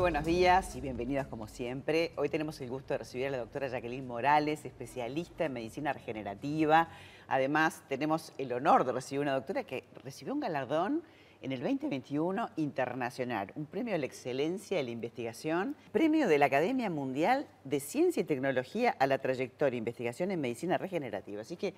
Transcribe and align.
Muy 0.00 0.12
buenos 0.12 0.24
días 0.24 0.74
y 0.76 0.80
bienvenidos 0.80 1.26
como 1.26 1.46
siempre. 1.46 2.12
Hoy 2.16 2.30
tenemos 2.30 2.58
el 2.62 2.70
gusto 2.70 2.94
de 2.94 2.98
recibir 2.98 3.26
a 3.26 3.30
la 3.30 3.36
doctora 3.36 3.68
Jacqueline 3.68 4.06
Morales, 4.06 4.64
especialista 4.64 5.44
en 5.44 5.52
medicina 5.52 5.92
regenerativa. 5.92 6.88
Además, 7.28 7.82
tenemos 7.86 8.32
el 8.38 8.50
honor 8.54 8.84
de 8.86 8.92
recibir 8.92 9.20
una 9.20 9.34
doctora 9.34 9.62
que 9.64 9.84
recibió 10.02 10.32
un 10.32 10.40
galardón 10.40 11.02
en 11.42 11.52
el 11.52 11.60
2021 11.60 12.48
internacional, 12.56 13.52
un 13.56 13.66
premio 13.66 13.94
a 13.94 13.98
la 13.98 14.06
excelencia 14.06 14.78
de 14.78 14.84
la 14.84 14.90
investigación, 14.90 15.76
premio 15.92 16.28
de 16.28 16.38
la 16.38 16.46
Academia 16.46 16.88
Mundial 16.88 17.46
de 17.64 17.78
Ciencia 17.78 18.22
y 18.22 18.24
Tecnología 18.24 18.96
a 18.98 19.06
la 19.06 19.18
trayectoria 19.18 19.72
de 19.72 19.76
investigación 19.76 20.30
en 20.30 20.40
medicina 20.40 20.78
regenerativa. 20.78 21.42
Así 21.42 21.56
que 21.56 21.74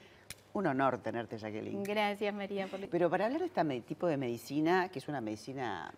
un 0.52 0.68
honor 0.68 0.98
tenerte, 0.98 1.39
Jacqueline. 1.39 1.82
Gracias, 1.82 2.32
María. 2.32 2.69
Pero 2.89 3.11
para 3.11 3.27
hablar 3.27 3.41
de 3.41 3.47
este 3.48 3.80
tipo 3.80 4.07
de 4.07 4.16
medicina, 4.16 4.91
que 4.91 5.01
es 5.01 5.09
una 5.09 5.20
medicina 5.20 5.93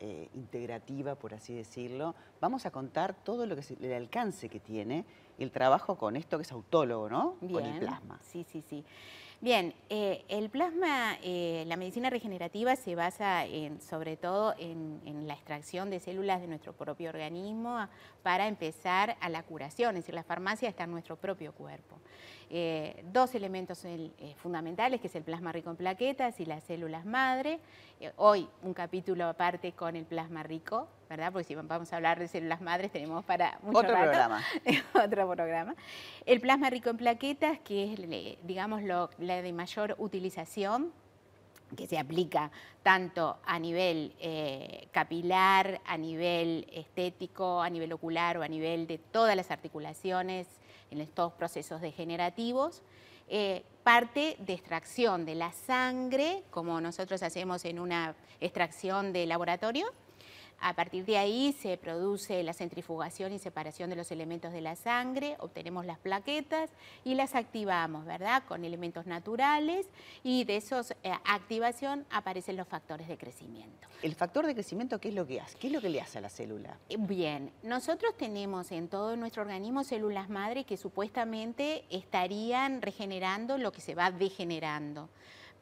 eh, 0.00 0.28
integrativa, 0.34 1.14
por 1.14 1.34
así 1.34 1.54
decirlo, 1.54 2.14
vamos 2.40 2.66
a 2.66 2.70
contar 2.70 3.14
todo 3.14 3.46
lo 3.46 3.54
que 3.54 3.60
es 3.60 3.70
el 3.70 3.92
alcance 3.92 4.48
que 4.48 4.60
tiene 4.60 5.04
el 5.38 5.50
trabajo 5.50 5.96
con 5.96 6.16
esto 6.16 6.38
que 6.38 6.42
es 6.42 6.52
autólogo, 6.52 7.08
¿no? 7.08 7.36
Bien. 7.40 7.52
Con 7.52 7.64
el 7.64 7.78
plasma. 7.78 8.18
Sí, 8.22 8.44
sí, 8.44 8.62
sí. 8.62 8.84
Bien, 9.42 9.74
eh, 9.90 10.24
el 10.28 10.48
plasma, 10.48 11.18
eh, 11.22 11.64
la 11.66 11.76
medicina 11.76 12.08
regenerativa 12.08 12.74
se 12.74 12.94
basa 12.94 13.44
en, 13.44 13.82
sobre 13.82 14.16
todo 14.16 14.54
en, 14.58 15.26
la 15.26 15.34
extracción 15.34 15.90
de 15.90 16.00
células 16.00 16.40
de 16.40 16.46
nuestro 16.46 16.72
propio 16.72 17.10
organismo 17.10 17.86
para 18.22 18.48
empezar 18.48 19.18
a 19.20 19.28
la 19.28 19.42
curación, 19.42 19.90
es 19.90 20.04
decir, 20.04 20.14
la 20.14 20.22
farmacia 20.22 20.70
está 20.70 20.84
en 20.84 20.92
nuestro 20.92 21.16
propio 21.16 21.52
cuerpo. 21.52 21.98
Eh, 22.48 23.04
dos 23.12 23.34
elementos 23.34 23.84
fundamentales, 24.36 25.02
que 25.02 25.08
es 25.08 25.16
el 25.16 25.22
plasma 25.22 25.52
rico 25.52 25.68
en 25.68 25.76
plaquetas 25.76 26.40
y 26.40 26.46
las 26.46 26.64
células 26.64 27.04
madre. 27.04 27.60
hoy 28.16 28.48
un 28.62 28.72
capítulo 28.72 29.26
aparte 29.26 29.72
con 29.72 29.96
el 29.96 30.06
plasma 30.06 30.44
rico, 30.44 30.88
¿verdad? 31.08 31.32
Porque 31.32 31.44
si 31.44 31.54
vamos 31.54 31.92
a 31.92 31.96
hablar 31.96 32.18
de 32.18 32.28
células 32.28 32.60
madres 32.60 32.90
tenemos 32.92 33.24
para 33.24 33.58
mucho 33.62 33.78
Otro 33.78 33.94
programa. 33.94 34.42
Otro 34.94 35.30
programa. 35.30 35.74
El 36.24 36.40
plasma 36.40 36.70
rico 36.70 36.90
en 36.90 36.96
plaquetas, 36.96 37.58
que 37.60 37.92
es, 37.92 38.46
digamos, 38.46 38.82
la 38.82 39.42
de 39.42 39.52
mayor 39.52 39.94
utilización, 39.98 40.92
que 41.74 41.86
se 41.86 41.98
aplica 41.98 42.50
tanto 42.82 43.38
a 43.44 43.58
nivel 43.58 44.14
eh, 44.20 44.88
capilar, 44.92 45.80
a 45.84 45.96
nivel 45.96 46.66
estético, 46.72 47.60
a 47.60 47.68
nivel 47.68 47.92
ocular 47.92 48.38
o 48.38 48.42
a 48.42 48.48
nivel 48.48 48.86
de 48.86 48.98
todas 48.98 49.34
las 49.34 49.50
articulaciones 49.50 50.46
en 50.90 51.00
estos 51.00 51.32
procesos 51.32 51.80
degenerativos. 51.80 52.82
Eh, 53.28 53.64
parte 53.82 54.36
de 54.38 54.52
extracción 54.52 55.24
de 55.24 55.34
la 55.34 55.50
sangre, 55.52 56.44
como 56.50 56.80
nosotros 56.80 57.22
hacemos 57.24 57.64
en 57.64 57.80
una 57.80 58.14
extracción 58.40 59.12
de 59.12 59.26
laboratorio, 59.26 59.92
a 60.60 60.74
partir 60.74 61.04
de 61.04 61.18
ahí 61.18 61.54
se 61.60 61.76
produce 61.76 62.42
la 62.42 62.52
centrifugación 62.52 63.32
y 63.32 63.38
separación 63.38 63.90
de 63.90 63.96
los 63.96 64.10
elementos 64.10 64.52
de 64.52 64.60
la 64.60 64.76
sangre, 64.76 65.36
obtenemos 65.38 65.84
las 65.84 65.98
plaquetas 65.98 66.70
y 67.04 67.14
las 67.14 67.34
activamos, 67.34 68.04
¿verdad? 68.04 68.42
Con 68.48 68.64
elementos 68.64 69.06
naturales 69.06 69.86
y 70.22 70.44
de 70.44 70.56
esa 70.56 70.80
eh, 71.02 71.12
activación 71.24 72.06
aparecen 72.10 72.56
los 72.56 72.66
factores 72.66 73.08
de 73.08 73.18
crecimiento. 73.18 73.86
¿El 74.02 74.14
factor 74.14 74.46
de 74.46 74.54
crecimiento 74.54 74.98
qué 74.98 75.08
es 75.08 75.14
lo 75.14 75.26
que 75.26 75.40
hace? 75.40 75.58
¿Qué 75.58 75.66
es 75.68 75.72
lo 75.72 75.80
que 75.80 75.88
le 75.88 76.00
hace 76.00 76.18
a 76.18 76.20
la 76.20 76.30
célula? 76.30 76.78
Eh, 76.88 76.96
bien, 76.98 77.52
nosotros 77.62 78.16
tenemos 78.16 78.72
en 78.72 78.88
todo 78.88 79.16
nuestro 79.16 79.42
organismo 79.42 79.84
células 79.84 80.28
madre 80.28 80.64
que 80.64 80.76
supuestamente 80.76 81.84
estarían 81.90 82.82
regenerando 82.82 83.58
lo 83.58 83.72
que 83.72 83.80
se 83.80 83.94
va 83.94 84.10
degenerando. 84.10 85.08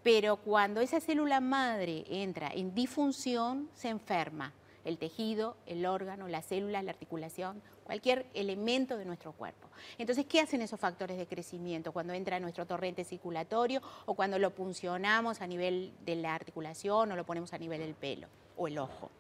Pero 0.03 0.37
cuando 0.37 0.81
esa 0.81 1.01
célula 1.01 1.41
madre 1.41 2.05
entra 2.09 2.49
en 2.53 2.75
disfunción, 2.75 3.71
se 3.75 3.89
enferma 3.89 4.53
el 4.85 4.99
tejido, 4.99 5.57
el 5.67 5.87
órgano, 5.87 6.29
la 6.29 6.43
célula, 6.43 6.83
la 6.83 6.91
articulación, 6.91 7.63
cualquier 7.85 8.27
elemento 8.35 8.97
de 8.97 9.05
nuestro 9.05 9.33
cuerpo. 9.33 9.69
Entonces, 9.99 10.27
¿qué 10.27 10.41
hacen 10.41 10.63
esos 10.63 10.81
factores 10.81 11.19
de 11.19 11.27
crecimiento 11.27 11.93
cuando 11.93 12.13
entra 12.13 12.41
nuestro 12.41 12.67
torrente 12.67 13.05
circulatorio 13.05 13.83
o 14.07 14.15
cuando 14.15 14.39
lo 14.39 14.51
puncionamos 14.51 15.41
a 15.41 15.47
nivel 15.47 15.93
de 16.05 16.17
la 16.17 16.35
articulación 16.35 17.13
o 17.13 17.17
lo 17.17 17.25
ponemos 17.25 17.53
a 17.53 17.59
nivel 17.59 17.81
del 17.81 17.95
pelo 17.95 18.29
o 18.57 18.69
el 18.69 18.79
ojo? 18.79 19.11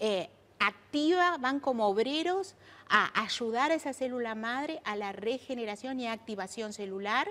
Eh, 0.00 0.28
activa, 0.58 1.36
van 1.38 1.60
como 1.60 1.86
obreros 1.86 2.54
a 2.88 3.22
ayudar 3.22 3.70
a 3.70 3.74
esa 3.74 3.92
célula 3.92 4.34
madre 4.34 4.80
a 4.84 4.96
la 4.96 5.12
regeneración 5.12 6.00
y 6.00 6.08
activación 6.08 6.72
celular 6.72 7.28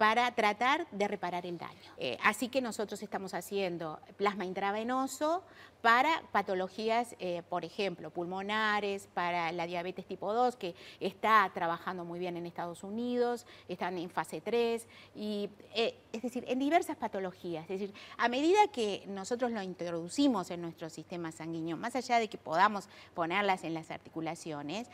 para 0.00 0.34
tratar 0.34 0.86
de 0.92 1.08
reparar 1.08 1.44
el 1.44 1.58
daño. 1.58 1.92
Eh, 1.98 2.16
así 2.22 2.48
que 2.48 2.62
nosotros 2.62 3.02
estamos 3.02 3.34
haciendo 3.34 4.00
plasma 4.16 4.46
intravenoso 4.46 5.42
para 5.82 6.22
patologías, 6.32 7.14
eh, 7.18 7.42
por 7.50 7.66
ejemplo, 7.66 8.10
pulmonares, 8.10 9.08
para 9.12 9.52
la 9.52 9.66
diabetes 9.66 10.06
tipo 10.06 10.32
2, 10.32 10.56
que 10.56 10.74
está 11.00 11.50
trabajando 11.52 12.06
muy 12.06 12.18
bien 12.18 12.38
en 12.38 12.46
Estados 12.46 12.82
Unidos, 12.82 13.46
están 13.68 13.98
en 13.98 14.08
fase 14.08 14.40
3, 14.40 14.86
y, 15.14 15.50
eh, 15.74 15.98
es 16.12 16.22
decir, 16.22 16.46
en 16.48 16.58
diversas 16.58 16.96
patologías. 16.96 17.64
Es 17.64 17.80
decir, 17.80 17.94
a 18.16 18.28
medida 18.28 18.68
que 18.72 19.04
nosotros 19.06 19.52
lo 19.52 19.62
introducimos 19.62 20.50
en 20.50 20.62
nuestro 20.62 20.88
sistema 20.88 21.30
sanguíneo, 21.30 21.76
más 21.76 21.94
allá 21.94 22.18
de 22.18 22.28
que 22.28 22.38
podamos 22.38 22.69
ponerlas 23.14 23.64
en 23.64 23.74
las 23.74 23.90
articulaciones, 23.90 24.88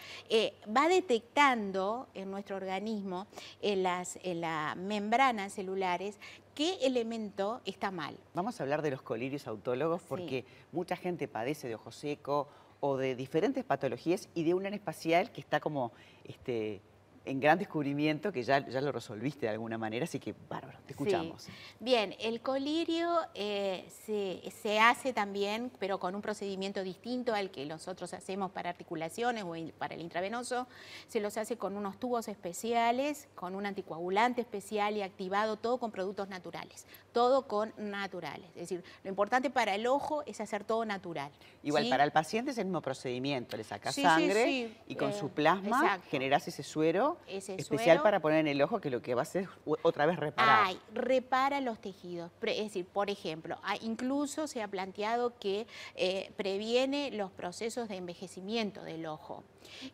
va 0.75 0.89
detectando 0.89 2.09
en 2.15 2.31
nuestro 2.31 2.57
organismo, 2.57 3.27
en, 3.63 3.83
las, 3.83 4.19
en 4.23 4.41
la 4.41 4.75
membranas 4.77 5.53
celulares 5.53 6.19
qué 6.55 6.79
elemento 6.83 7.61
está 7.67 7.91
mal. 7.91 8.17
Vamos 8.35 8.59
a 8.59 8.63
hablar 8.63 8.83
de 8.83 8.91
los 8.91 9.03
colirios 9.03 9.47
autólogos 9.47 10.03
porque 10.03 10.45
mucha 10.73 10.97
gente 10.97 11.29
padece 11.29 11.69
de 11.69 11.75
ojo 11.75 11.93
seco 11.93 12.49
o 12.81 12.97
de 12.97 13.15
diferentes 13.15 13.63
patologías 13.65 14.29
y 14.35 14.43
de 14.45 14.55
un 14.55 14.67
espacial 14.67 15.31
que 15.33 15.41
está 15.41 15.61
como 15.61 15.93
este, 16.25 16.81
en 17.27 17.41
gran 17.41 17.59
descubrimiento 17.59 18.33
que 18.33 18.43
ya, 18.43 18.67
ya 18.67 18.81
lo 18.81 18.93
resolviste 18.93 19.47
de 19.47 19.53
alguna 19.53 19.77
manera, 19.77 20.05
así 20.05 20.19
que 20.21 20.35
bárbaro, 20.49 20.79
te 20.87 20.93
escuchamos. 20.93 21.49
Bien, 21.81 22.15
el 22.21 22.41
colirio 22.41 23.19
eh, 23.35 23.85
se, 24.07 24.79
hace 24.79 25.13
también, 25.13 25.73
pero 25.79 25.99
con 25.99 26.15
un 26.15 26.23
procedimiento 26.23 26.83
distinto 26.83 27.35
al 27.35 27.51
que 27.51 27.67
nosotros 27.67 28.15
hacemos 28.15 28.53
para 28.53 28.71
articulaciones 28.71 29.45
o 29.45 29.55
para 29.79 29.95
el 29.95 30.01
intravenoso, 30.01 30.69
se 31.09 31.21
los 31.21 31.37
hace 31.37 31.57
con 31.57 31.77
unos 31.77 31.99
tubos 31.99 32.29
especiales, 32.29 33.29
con 33.35 33.55
un 33.55 33.67
anticoagulante 33.67 34.41
especial 34.41 34.97
y 34.97 35.03
activado 35.03 35.57
todo 35.57 35.79
con 35.79 35.91
productos 35.91 36.29
naturales, 36.29 36.87
todo 37.13 37.49
con 37.49 37.73
naturales. 37.77 38.49
Es 38.51 38.69
decir, 38.69 38.85
lo 39.03 39.11
importante 39.11 39.51
para 39.51 39.75
el 39.75 39.87
ojo 39.87 40.23
es 40.27 40.41
hacer 40.41 40.63
todo 40.63 40.85
natural. 40.85 41.33
Igual, 41.65 41.89
para 41.89 42.05
el 42.05 42.13
paciente 42.13 42.53
es 42.53 42.59
el 42.59 42.67
mismo 42.67 42.83
procedimiento, 42.83 43.57
le 43.57 43.65
sacas 43.65 43.97
sangre 43.97 44.77
y 44.87 44.95
con 44.95 45.13
su 45.13 45.27
eh, 45.27 45.33
plasma 45.35 46.01
generas 46.09 46.47
ese 46.47 46.63
suero 46.63 47.16
especial 47.27 48.03
para 48.03 48.21
poner 48.21 48.41
en 48.41 48.49
el 48.49 48.63
ojo 48.63 48.81
que 48.81 48.91
lo 48.91 49.03
que 49.03 49.15
va 49.15 49.23
a 49.23 49.23
hacer 49.23 49.45
es 49.45 49.49
otra 49.83 50.07
vez 50.07 50.19
reparar. 50.19 50.67
Ay, 50.67 50.81
repara 50.95 51.61
los 51.61 51.81
tejidos. 51.81 52.31
Es 52.43 52.65
decir, 52.65 52.87
por 52.87 53.11
ejemplo, 53.11 53.59
incluso 53.83 54.47
se 54.47 54.63
ha 54.63 54.69
planteado 54.69 55.39
que 55.39 55.67
eh, 55.95 56.31
previene 56.37 57.11
los 57.13 57.31
procesos 57.31 57.89
de 57.89 57.97
envejecimiento 57.97 58.83
del 58.83 59.07
ojo. 59.07 59.45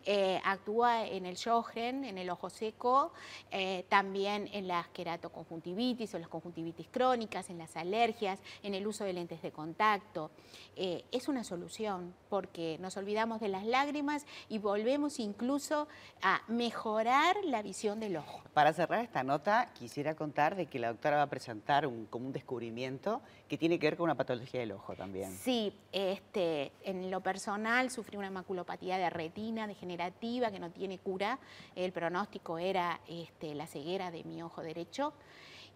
Eh, 0.05 0.41
actúa 0.45 1.07
en 1.07 1.27
el 1.27 1.37
Sjögren, 1.37 2.05
en 2.05 2.19
el 2.19 2.31
ojo 2.31 2.51
seco, 2.51 3.13
eh, 3.51 3.85
también 3.89 4.49
en 4.53 4.69
las 4.69 4.89
queratoconjuntivitis 4.89 6.15
o 6.15 6.19
las 6.19 6.29
conjuntivitis 6.29 6.89
crónicas, 6.91 7.51
en 7.51 7.59
las 7.59 7.77
alergias, 7.77 8.41
en 8.63 8.75
el 8.75 8.87
uso 8.87 9.05
de 9.05 9.13
lentes 9.13 9.43
de 9.43 9.53
contacto. 9.53 10.31
Eh, 10.77 11.05
es 11.13 11.29
una 11.29 11.45
solución 11.45 12.15
porque 12.29 12.79
nos 12.81 12.97
olvidamos 12.97 13.41
de 13.41 13.49
las 13.49 13.65
lágrimas 13.65 14.27
y 14.49 14.59
volvemos 14.59 15.19
incluso 15.19 15.89
a 16.23 16.43
mejorar 16.49 17.12
la 17.45 17.63
visión 17.63 18.01
del 18.01 18.17
ojo. 18.17 18.41
Para 18.55 18.73
cerrar 18.73 19.01
esta 19.05 19.23
nota, 19.23 19.71
quisiera 19.75 20.15
contar 20.15 20.57
de 20.57 20.67
que 20.67 20.79
la 20.79 20.89
doctora 20.89 21.17
va 21.17 21.23
a 21.23 21.29
presentar 21.29 21.87
un, 21.87 22.07
como 22.07 22.27
un 22.27 22.33
descubrimiento 22.33 23.21
que 23.49 23.59
tiene 23.59 23.79
que 23.79 23.87
ver 23.87 23.97
con 23.97 24.05
una 24.05 24.15
patología 24.15 24.61
del 24.61 24.73
ojo 24.73 24.95
también. 24.95 25.31
Sí, 25.31 25.75
este, 25.93 26.73
en 26.83 27.11
lo 27.11 27.21
personal 27.21 27.91
sufrí 27.91 28.17
una 28.17 28.31
maculopatía 28.31 28.97
de 28.99 29.11
retina 29.11 29.67
degenerativa 29.67 30.51
que 30.51 30.59
no 30.59 30.71
tiene 30.71 30.99
cura. 30.99 31.39
El 31.75 31.93
pronóstico 31.93 32.59
era 32.59 33.01
este, 33.09 33.55
la 33.55 33.67
ceguera 33.67 34.11
de 34.11 34.25
mi 34.25 34.43
ojo 34.43 34.63
derecho. 34.63 35.13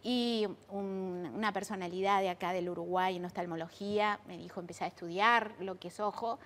Y 0.03 0.47
una 0.71 1.53
personalidad 1.53 2.21
de 2.21 2.31
acá 2.31 2.53
del 2.53 2.69
Uruguay 2.69 3.17
en 3.17 3.25
oftalmología 3.25 4.21
me 4.27 4.39
dijo, 4.39 4.61
empecé 4.61 4.85
a 4.85 4.87
estudiar 4.87 5.53
lo 5.61 5.79
que 5.79 5.89
es 5.89 6.01
ojo. 6.01 6.39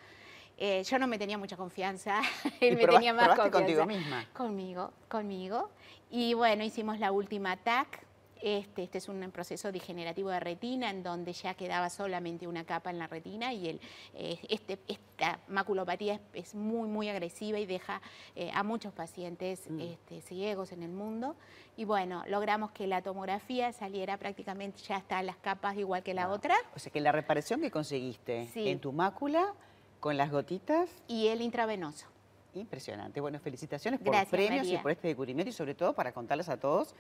Eh, 0.63 0.83
yo 0.85 0.99
no 0.99 1.07
me 1.07 1.19
tenía 1.19 1.39
mucha 1.39 1.57
confianza, 1.57 2.21
él 2.61 2.77
me 2.77 2.87
tenía 2.87 3.15
más 3.15 3.29
confianza. 3.29 3.51
contigo 3.51 3.87
misma? 3.87 4.27
Conmigo, 4.35 4.93
conmigo. 5.09 5.71
Y 6.11 6.35
bueno, 6.35 6.63
hicimos 6.63 6.99
la 6.99 7.13
última 7.13 7.57
TAC, 7.57 8.05
este, 8.43 8.83
este, 8.83 8.99
es 8.99 9.09
un 9.09 9.31
proceso 9.31 9.73
degenerativo 9.73 10.29
de 10.29 10.41
retina 10.41 10.91
en 10.91 11.03
donde 11.03 11.33
ya 11.33 11.55
quedaba 11.55 11.89
solamente 11.89 12.47
una 12.47 12.65
capa 12.65 12.91
en 12.91 12.99
la 12.99 13.07
retina 13.07 13.55
y 13.55 13.69
el, 13.69 13.81
eh, 14.15 14.39
este, 14.49 14.79
esta 14.87 15.41
maculopatía 15.49 16.21
es, 16.35 16.55
muy, 16.55 16.89
muy 16.89 17.09
agresiva 17.09 17.59
y 17.59 17.65
deja 17.65 18.03
eh, 18.37 18.51
a 18.53 18.63
muchos 18.63 18.93
pacientes 18.93 19.71
mm. 19.71 19.81
este, 19.81 20.21
ciegos 20.21 20.73
en 20.73 20.83
el 20.83 20.91
mundo. 20.91 21.37
Y 21.77 21.85
bueno, 21.85 22.23
logramos 22.29 22.71
que 22.73 22.87
la 22.87 23.01
tomografía 23.01 23.73
saliera 23.73 24.19
prácticamente 24.19 24.83
ya 24.83 24.97
hasta 24.97 25.23
las 25.23 25.37
capas 25.37 25.79
igual 25.79 26.03
que 26.03 26.13
la 26.13 26.29
otra. 26.29 26.55
O 26.75 26.79
sea 26.79 26.93
que 26.93 27.01
la 27.01 27.13
reparación 27.13 27.63
que 27.63 27.71
conseguiste 27.71 28.49
en 28.55 28.79
tu 28.79 28.93
mácula 28.93 29.55
con 30.01 30.17
las 30.17 30.31
gotitas. 30.31 30.89
Y 31.07 31.29
el 31.29 31.43
intravenoso. 31.43 32.07
Impresionante. 32.55 33.21
Bueno, 33.21 33.39
felicitaciones 33.39 34.01
por 34.01 34.09
Gracias, 34.09 34.31
premios 34.31 34.65
María. 34.67 34.81
y 34.81 34.83
por 34.83 34.91
este 34.91 35.09
descubrimiento 35.09 35.51
y 35.51 35.53
sobre 35.53 35.75
todo 35.75 35.93
para 35.95 36.13
contarles 36.13 36.49
a 36.49 36.57
todos 36.59 36.95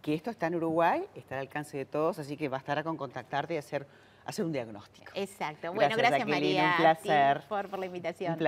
que 0.00 0.14
esto 0.14 0.30
está 0.30 0.46
en 0.48 0.54
Uruguay, 0.56 1.04
está 1.14 1.36
al 1.36 1.42
alcance 1.42 1.76
de 1.78 1.86
todos, 1.86 2.18
así 2.18 2.36
que 2.36 2.48
bastará 2.48 2.82
con 2.82 2.96
contactarte 2.96 3.54
y 3.54 3.56
hacer, 3.56 3.86
hacer 4.26 4.44
un 4.44 4.52
diagnóstico. 4.52 5.10
Exacto. 5.14 5.72
Bueno, 5.72 5.96
Gracias, 5.96 6.26
gracias, 6.26 6.28
María 6.28 6.70
un 6.72 6.76
placer. 6.76 7.42
por, 7.48 7.68
por 7.70 7.78
la 7.78 7.86
invitación. 7.86 8.38